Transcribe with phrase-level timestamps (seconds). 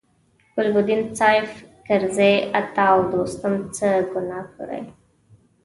[0.55, 1.51] ګلبدین، سیاف،
[1.87, 4.81] کرزي، عطا او دوستم څه ګناه کړې.